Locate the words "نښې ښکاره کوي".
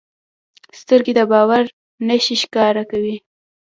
2.07-3.15